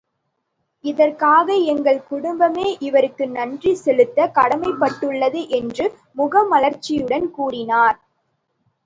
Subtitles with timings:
[0.83, 5.85] இதற்காக எங்கள் குடும்பமே இவருக்கு நன்றி செலுத்தக் கடமைப்பட்டுள்ளது என்று
[6.17, 7.99] முகமலர்ச்சியுடன் கூறினார்.